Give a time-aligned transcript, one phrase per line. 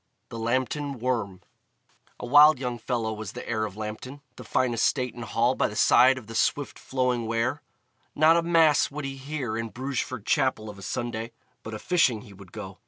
[0.29, 1.41] The Lambton Worm
[2.19, 5.67] A wild young fellow was the heir of Lambton, the fine estate and hall by
[5.67, 7.61] the side of the swift flowing Wear.
[8.15, 12.21] Not a Mass would he hear in Brugeford Chapel of a Sunday, but a fishing
[12.21, 12.79] he would go.